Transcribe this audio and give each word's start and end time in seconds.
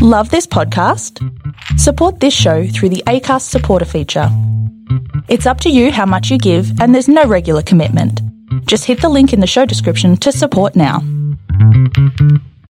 Love 0.00 0.30
this 0.30 0.46
podcast? 0.46 1.18
Support 1.76 2.20
this 2.20 2.32
show 2.32 2.68
through 2.68 2.90
the 2.90 3.02
ACAST 3.08 3.42
supporter 3.42 3.84
feature. 3.84 4.28
It's 5.26 5.44
up 5.44 5.60
to 5.62 5.70
you 5.70 5.90
how 5.90 6.06
much 6.06 6.30
you 6.30 6.38
give, 6.38 6.80
and 6.80 6.94
there's 6.94 7.08
no 7.08 7.24
regular 7.24 7.62
commitment. 7.62 8.22
Just 8.66 8.84
hit 8.84 9.00
the 9.00 9.08
link 9.08 9.32
in 9.32 9.40
the 9.40 9.46
show 9.48 9.66
description 9.66 10.16
to 10.18 10.30
support 10.30 10.76
now. 10.76 11.00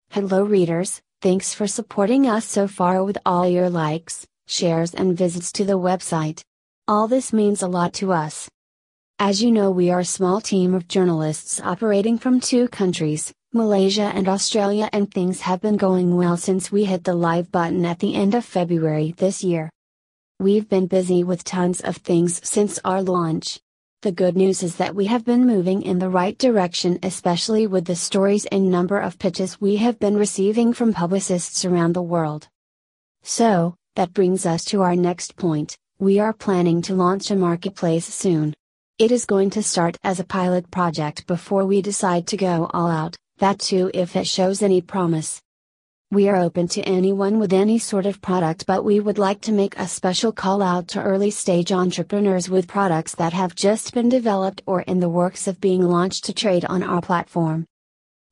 Hello, 0.09 0.43
readers. 0.43 1.01
Thanks 1.21 1.53
for 1.53 1.65
supporting 1.65 2.27
us 2.27 2.43
so 2.43 2.67
far 2.67 3.01
with 3.05 3.17
all 3.25 3.47
your 3.47 3.69
likes, 3.69 4.27
shares, 4.45 4.93
and 4.93 5.17
visits 5.17 5.53
to 5.53 5.63
the 5.63 5.79
website. 5.79 6.41
All 6.89 7.07
this 7.07 7.31
means 7.31 7.61
a 7.61 7.69
lot 7.69 7.93
to 7.93 8.11
us. 8.11 8.49
As 9.17 9.41
you 9.41 9.49
know, 9.49 9.71
we 9.71 9.89
are 9.89 10.01
a 10.01 10.05
small 10.05 10.41
team 10.41 10.73
of 10.73 10.89
journalists 10.89 11.61
operating 11.61 12.17
from 12.17 12.41
two 12.41 12.67
countries, 12.67 13.31
Malaysia 13.55 14.11
and 14.15 14.27
Australia, 14.27 14.89
and 14.91 15.13
things 15.13 15.41
have 15.41 15.61
been 15.61 15.77
going 15.77 16.15
well 16.15 16.35
since 16.37 16.71
we 16.71 16.85
hit 16.85 17.03
the 17.03 17.13
live 17.13 17.51
button 17.51 17.85
at 17.85 17.99
the 17.99 18.15
end 18.15 18.33
of 18.33 18.43
February 18.43 19.13
this 19.17 19.43
year. 19.43 19.69
We've 20.39 20.67
been 20.67 20.87
busy 20.87 21.23
with 21.23 21.43
tons 21.43 21.79
of 21.79 21.97
things 21.97 22.41
since 22.43 22.79
our 22.83 23.03
launch. 23.03 23.59
The 24.01 24.11
good 24.11 24.35
news 24.35 24.63
is 24.63 24.77
that 24.77 24.95
we 24.95 25.05
have 25.05 25.23
been 25.23 25.45
moving 25.45 25.83
in 25.83 25.99
the 25.99 26.09
right 26.09 26.35
direction, 26.35 26.97
especially 27.03 27.67
with 27.67 27.85
the 27.85 27.95
stories 27.95 28.47
and 28.47 28.71
number 28.71 28.97
of 28.97 29.19
pitches 29.19 29.61
we 29.61 29.75
have 29.75 29.99
been 29.99 30.17
receiving 30.17 30.73
from 30.73 30.91
publicists 30.91 31.63
around 31.63 31.93
the 31.93 32.01
world. 32.01 32.47
So, 33.21 33.75
that 33.95 34.13
brings 34.13 34.47
us 34.47 34.65
to 34.65 34.81
our 34.81 34.95
next 34.95 35.35
point 35.35 35.77
we 35.99 36.17
are 36.17 36.33
planning 36.33 36.81
to 36.81 36.95
launch 36.95 37.29
a 37.29 37.35
marketplace 37.35 38.07
soon. 38.07 38.55
It 38.97 39.11
is 39.11 39.25
going 39.25 39.51
to 39.51 39.61
start 39.61 39.95
as 40.03 40.19
a 40.19 40.23
pilot 40.23 40.71
project 40.71 41.27
before 41.27 41.65
we 41.65 41.83
decide 41.83 42.25
to 42.27 42.37
go 42.37 42.67
all 42.73 42.89
out 42.89 43.15
that 43.43 43.59
too 43.59 43.91
if 43.93 44.15
it 44.15 44.25
shows 44.25 44.61
any 44.61 44.79
promise. 44.79 45.41
We 46.11 46.29
are 46.29 46.37
open 46.37 46.69
to 46.69 46.81
anyone 46.83 47.39
with 47.39 47.51
any 47.51 47.77
sort 47.77 48.05
of 48.05 48.21
product, 48.21 48.65
but 48.65 48.85
we 48.85 49.01
would 49.01 49.17
like 49.17 49.41
to 49.41 49.51
make 49.51 49.77
a 49.77 49.85
special 49.85 50.31
call 50.31 50.61
out 50.61 50.87
to 50.89 51.03
early 51.03 51.29
stage 51.29 51.73
entrepreneurs 51.73 52.49
with 52.49 52.69
products 52.69 53.15
that 53.15 53.33
have 53.33 53.53
just 53.53 53.93
been 53.93 54.07
developed 54.07 54.61
or 54.65 54.83
in 54.83 55.01
the 55.01 55.09
works 55.09 55.45
of 55.45 55.59
being 55.59 55.81
launched 55.81 56.23
to 56.23 56.33
trade 56.33 56.63
on 56.63 56.83
our 56.83 57.01
platform. 57.01 57.65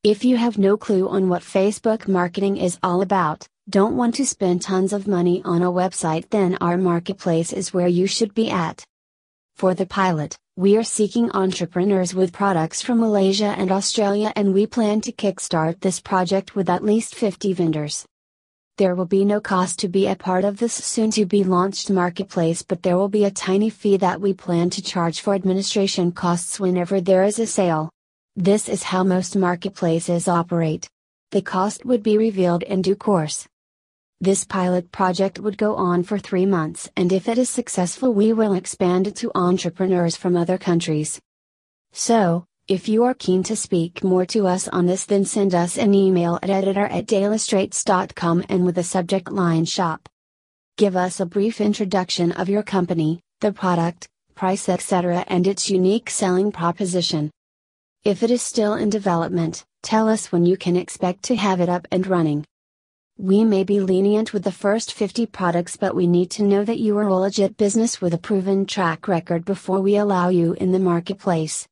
If 0.02 0.23
you 0.23 0.38
have 0.38 0.58
no 0.58 0.77
clue 0.77 1.09
on 1.09 1.27
what 1.27 1.41
Facebook 1.41 2.08
marketing 2.08 2.55
is 2.55 2.80
all 2.81 3.02
about, 3.02 3.45
don't 3.69 3.97
want 3.97 4.16
to 4.16 4.25
spend 4.25 4.61
tons 4.61 4.93
of 4.93 5.09
money 5.09 5.41
on 5.43 5.61
a 5.61 5.73
website, 5.81 6.30
then 6.30 6.58
our 6.61 6.77
marketplace 6.77 7.52
is 7.52 7.73
where 7.73 7.89
you 7.89 8.08
should 8.08 8.33
be 8.33 8.49
at. 8.49 8.86
For 9.58 9.73
the 9.73 9.86
pilot, 9.86 10.38
we 10.62 10.78
are 10.78 10.84
seeking 10.84 11.31
entrepreneurs 11.31 12.14
with 12.14 12.31
products 12.31 12.84
from 12.84 13.00
Malaysia 13.00 13.56
and 13.58 13.72
Australia, 13.72 14.31
and 14.36 14.54
we 14.54 14.67
plan 14.67 15.02
to 15.02 15.12
kickstart 15.12 15.80
this 15.80 16.00
project 16.00 16.56
with 16.56 16.70
at 16.70 16.84
least 16.84 17.16
50 17.16 17.54
vendors. 17.54 18.06
There 18.78 18.94
will 18.94 19.08
be 19.08 19.26
no 19.26 19.42
cost 19.42 19.80
to 19.80 19.88
be 19.88 20.06
a 20.06 20.16
part 20.16 20.45
of 20.45 20.58
this 20.58 20.73
soon 20.73 21.09
to 21.17 21.26
be 21.26 21.44
launched 21.44 21.89
marketplace, 21.89 22.62
but 22.62 22.84
there 22.84 22.95
will 22.95 23.09
be 23.09 23.26
a 23.26 23.32
tiny 23.32 23.72
fee 23.72 23.98
that 23.98 24.22
we 24.22 24.36
plan 24.36 24.70
to 24.70 24.84
charge 24.84 25.22
for 25.22 25.34
administration 25.34 26.12
costs 26.12 26.59
whenever 26.59 27.02
there 27.02 27.23
is 27.23 27.39
a 27.39 27.48
sale. 27.48 27.89
This 28.36 28.70
is 28.70 28.84
how 28.84 29.04
most 29.04 29.36
marketplaces 29.36 30.28
operate. 30.28 30.88
The 31.32 31.42
cost 31.42 31.86
would 31.86 32.04
be 32.04 32.20
revealed 32.20 32.62
in 32.62 32.84
due 32.84 32.95
course. 32.95 33.48
This 34.23 34.44
pilot 34.44 34.91
project 34.91 35.39
would 35.39 35.58
go 35.58 35.73
on 35.75 36.03
for 36.03 36.19
three 36.19 36.45
months, 36.45 36.88
and 36.95 37.11
if 37.11 37.27
it 37.27 37.39
is 37.39 37.50
successful, 37.50 38.14
we 38.14 38.33
will 38.33 38.53
expand 38.53 39.08
it 39.08 39.16
to 39.16 39.31
entrepreneurs 39.33 40.16
from 40.16 40.38
other 40.38 40.59
countries. 40.59 41.19
So, 41.91 42.45
if 42.67 42.88
you 42.88 43.03
are 43.03 43.16
keen 43.16 43.42
to 43.42 43.55
speak 43.55 44.03
more 44.03 44.27
to 44.27 44.45
us 44.45 44.67
on 44.67 44.86
this, 44.86 45.05
then 45.05 45.25
send 45.25 45.55
us 45.55 45.75
an 45.75 45.95
email 45.95 46.38
at 46.44 46.52
editor 46.52 46.86
at 46.86 47.08
dailystraits.com 47.08 48.45
and 48.47 48.64
with 48.64 48.75
the 48.75 48.83
subject 48.83 49.31
line 49.31 49.66
shop. 49.66 50.08
Give 50.77 50.95
us 50.95 51.19
a 51.19 51.25
brief 51.25 51.59
introduction 51.59 52.31
of 52.31 52.47
your 52.47 52.61
company, 52.61 53.22
the 53.39 53.52
product, 53.52 54.08
price, 54.36 54.69
etc., 54.69 55.25
and 55.30 55.47
its 55.47 55.67
unique 55.67 56.11
selling 56.11 56.52
proposition. 56.52 57.32
If 58.03 58.21
it 58.21 58.30
is 58.30 58.43
still 58.43 58.76
in 58.76 58.92
development, 58.92 59.65
tell 59.82 60.08
us 60.08 60.32
when 60.32 60.45
you 60.45 60.58
can 60.58 60.77
expect 60.77 61.23
to 61.23 61.36
have 61.36 61.59
it 61.59 61.70
up 61.70 61.88
and 61.89 62.05
running. 62.05 62.45
We 63.23 63.43
may 63.43 63.64
be 63.64 63.80
lenient 63.80 64.33
with 64.33 64.45
the 64.45 64.52
first 64.52 64.93
50 64.93 65.27
products, 65.27 65.77
but 65.77 65.93
we 65.93 66.08
need 66.08 66.32
to 66.32 66.43
know 66.43 66.65
that 66.65 66.80
you 66.80 66.98
are 66.98 67.08
a 67.08 67.14
legit 67.14 67.55
business 67.55 68.02
with 68.02 68.15
a 68.15 68.17
proven 68.17 68.65
track 68.65 69.08
record 69.08 69.45
before 69.45 69.80
we 69.80 69.95
allow 69.95 70.30
you 70.30 70.54
in 70.54 70.71
the 70.71 70.80
marketplace. 70.80 71.67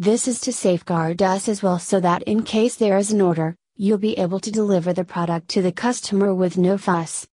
This 0.00 0.26
is 0.26 0.40
to 0.40 0.52
safeguard 0.52 1.22
us 1.22 1.48
as 1.48 1.62
well 1.62 1.78
so 1.78 2.00
that 2.00 2.24
in 2.24 2.42
case 2.42 2.74
there 2.74 2.98
is 2.98 3.12
an 3.12 3.20
order, 3.20 3.54
you'll 3.76 3.96
be 3.96 4.18
able 4.18 4.40
to 4.40 4.50
deliver 4.50 4.92
the 4.92 5.04
product 5.04 5.46
to 5.50 5.62
the 5.62 5.70
customer 5.70 6.34
with 6.34 6.58
no 6.58 6.76
fuss. 6.76 7.28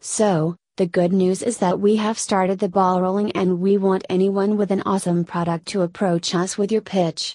So, 0.00 0.56
the 0.76 0.86
good 0.86 1.14
news 1.14 1.42
is 1.42 1.56
that 1.60 1.80
we 1.80 1.96
have 1.96 2.18
started 2.18 2.58
the 2.58 2.68
ball 2.68 3.00
rolling 3.00 3.32
and 3.32 3.60
we 3.60 3.78
want 3.78 4.04
anyone 4.10 4.58
with 4.58 4.70
an 4.70 4.82
awesome 4.84 5.24
product 5.24 5.64
to 5.68 5.80
approach 5.80 6.34
us 6.34 6.58
with 6.58 6.70
your 6.70 6.82
pitch. 6.82 7.34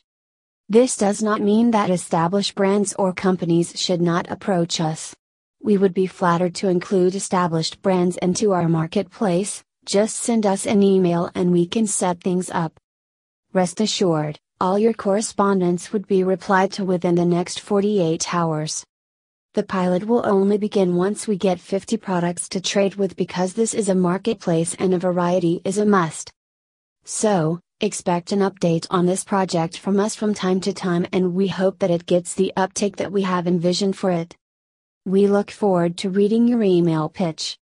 This 0.70 0.96
does 0.96 1.24
not 1.24 1.42
mean 1.42 1.72
that 1.72 1.90
established 1.90 2.54
brands 2.54 2.94
or 3.00 3.14
companies 3.14 3.74
should 3.82 4.00
not 4.00 4.30
approach 4.30 4.80
us. 4.80 5.16
We 5.62 5.78
would 5.78 5.94
be 5.94 6.08
flattered 6.08 6.56
to 6.56 6.70
include 6.70 7.16
established 7.16 7.82
brands 7.82 8.18
into 8.18 8.54
our 8.54 8.70
marketplace, 8.70 9.64
just 9.86 10.16
send 10.16 10.46
us 10.46 10.66
an 10.66 10.82
email 10.84 11.30
and 11.36 11.52
we 11.52 11.66
can 11.66 11.86
set 11.86 12.22
things 12.22 12.50
up. 12.50 12.80
Rest 13.52 13.82
assured, 13.82 14.40
all 14.62 14.80
your 14.80 14.94
correspondence 14.94 15.92
would 15.92 16.08
be 16.08 16.24
replied 16.24 16.72
to 16.74 16.86
within 16.86 17.16
the 17.16 17.26
next 17.26 17.60
48 17.60 18.34
hours. 18.34 18.86
The 19.54 19.64
pilot 19.64 20.06
will 20.06 20.26
only 20.26 20.58
begin 20.58 20.96
once 20.96 21.28
we 21.28 21.36
get 21.36 21.60
50 21.60 21.98
products 21.98 22.48
to 22.50 22.62
trade 22.62 22.96
with 22.96 23.16
because 23.16 23.54
this 23.54 23.74
is 23.74 23.90
a 23.90 23.96
marketplace 23.96 24.76
and 24.76 24.94
a 24.94 25.00
variety 25.00 25.62
is 25.66 25.78
a 25.78 25.86
must. 25.86 26.32
So, 27.04 27.60
expect 27.82 28.32
an 28.32 28.40
update 28.40 28.86
on 28.90 29.08
this 29.08 29.24
project 29.24 29.78
from 29.78 30.00
us 30.00 30.14
from 30.14 30.34
time 30.34 30.62
to 30.62 30.74
time 30.74 31.08
and 31.12 31.34
we 31.34 31.48
hope 31.48 31.80
that 31.80 31.92
it 31.92 32.06
gets 32.06 32.34
the 32.34 32.54
uptake 32.56 32.98
that 32.98 33.12
we 33.12 33.24
have 33.24 33.48
envisioned 33.48 33.98
for 33.98 34.12
it. 34.12 34.36
We 35.10 35.26
look 35.26 35.50
forward 35.50 35.98
to 35.98 36.12
reading 36.12 36.48
your 36.48 36.62
email 36.62 37.10
pitch. 37.10 37.60